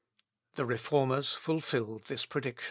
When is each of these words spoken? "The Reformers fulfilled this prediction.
"The 0.55 0.65
Reformers 0.65 1.33
fulfilled 1.33 2.05
this 2.07 2.25
prediction. 2.25 2.59